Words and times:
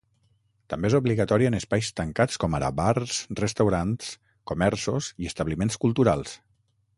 També 0.73 0.89
és 0.91 0.93
obligatòria 0.99 1.51
en 1.51 1.57
espais 1.57 1.89
tancats 1.99 2.39
com 2.45 2.57
ara 2.61 2.71
bars, 2.79 3.19
restaurants, 3.43 4.09
comerços 4.53 5.11
i 5.25 5.31
establiments 5.35 5.79
culturals. 5.85 6.35